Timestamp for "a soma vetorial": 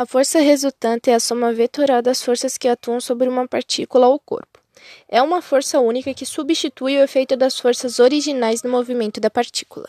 1.14-2.00